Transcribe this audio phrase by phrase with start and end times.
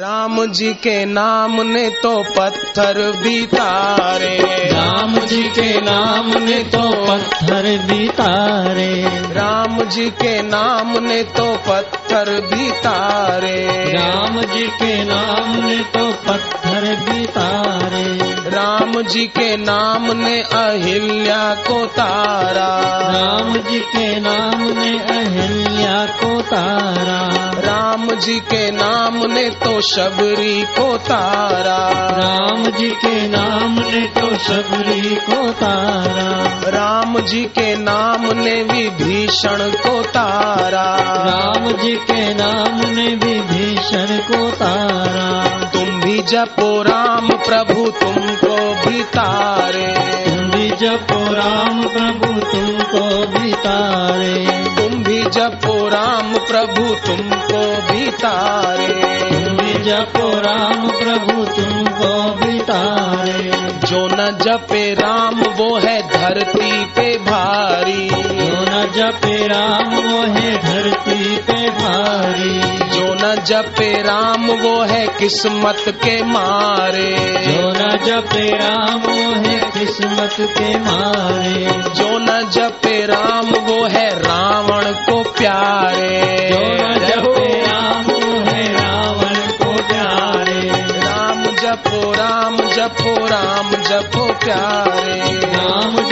[0.00, 4.36] राम जी के नाम ने तो पत्थर भी तारे।
[4.72, 11.56] राम जी के नाम ने तो पत्थर भी तारे। राम जी के नाम ने तो
[11.68, 18.18] पत्थर भी तारे। राम जी के नाम ने तो पत्थर भी तारे।
[18.50, 22.68] राम जी के नाम ने अहिल्या को तारा।
[23.12, 27.35] राम जी के नाम ने अहिल्या को तारा।
[28.16, 31.78] जी के नाम ने तो शबरी को तारा।
[32.16, 39.70] राम जी के नाम ने तो शबरी को तारा। राम जी के नाम ने विभीषण
[39.70, 47.90] को तारा। राम जी के नाम ने विभीषण को तारा। तुम भी जपो राम प्रभु
[47.90, 54.85] तुमको भी तारे। तुम भी जपो राम प्रभु तुमको भी तारे।
[55.26, 59.16] जपो राम प्रभु तुमको भी तारे।
[59.84, 68.08] जपो राम प्रभु तुमको भी तारे। जो न जपे राम वो है धरती पे भारी।
[68.08, 72.55] जो न जपे राम वो है धरती पे भारी।
[73.46, 77.16] जपे राम वो है किस्मत के मारे।
[77.46, 84.10] जो न जपे राम वो है किस्मत के मारे। जो न जपे राम वो है
[84.10, 90.68] रावण को प्यारे। जो न जपे राम वो है रावण को प्यारे।
[91.00, 96.05] राम जपो राम जपो राम जपो प्यारे। राम राम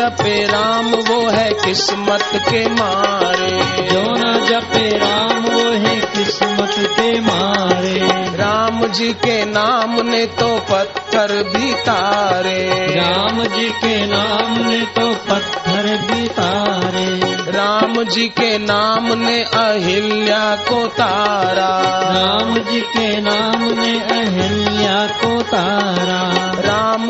[0.00, 7.20] जपे राम वो है किस्मत के मारे। जो न जपे राम वो है किस्मत के
[7.20, 7.98] मारे।
[8.36, 15.14] राम जी के नाम ने तो पत्थर भी तारे। राम जी के नाम ने तो
[15.14, 17.20] पत्थर भी तारे।
[17.50, 25.42] राम जी के नाम ने अहिल्या को तारा। राम जी के नाम ने अहिल्या को
[25.42, 26.39] तारा।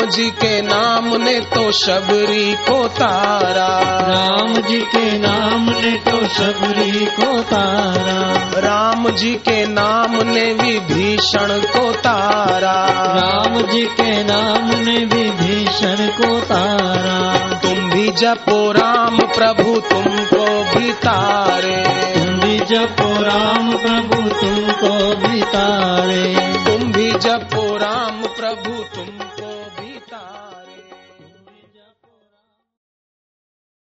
[0.00, 3.68] राम जी के नाम ने तो शबरी को तारा।
[4.00, 11.60] राम जी के नाम ने तो शबरी को तारा। राम जी के नाम ने विभीषण
[11.60, 19.80] को तारा। राम जी के नाम ने विभीषण को तारा। तुम भी जपो राम प्रभु
[19.80, 21.84] तुमको भी तारे।
[22.14, 26.34] तुम भी जपो राम प्रभु तुमको भी तारे।
[26.64, 29.50] तुम भी जपो राम प्रभु तुमको